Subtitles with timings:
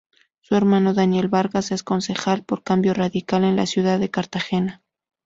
[0.41, 4.81] Su hermano Daniel Vargas es concejal por Cambio Radical en la ciudad de Cartagena.